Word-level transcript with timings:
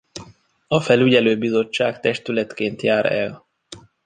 A 0.67 0.79
Felügyelő 0.79 1.37
Bizottság 1.37 1.99
testületként 1.99 2.81
jár 2.81 3.05
el. 3.11 3.47